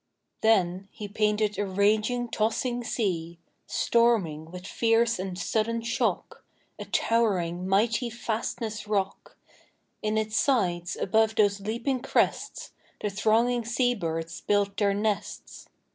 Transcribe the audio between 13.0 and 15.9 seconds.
thronging sea birds built their nests.